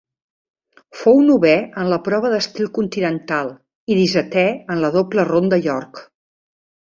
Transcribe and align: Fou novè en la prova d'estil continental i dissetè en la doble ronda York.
Fou 1.01 1.19
novè 1.25 1.51
en 1.81 1.91
la 1.93 1.99
prova 2.07 2.31
d'estil 2.35 2.71
continental 2.77 3.51
i 3.95 3.99
dissetè 3.99 4.47
en 4.77 4.83
la 4.87 4.91
doble 4.97 5.27
ronda 5.35 5.61
York. 5.69 6.03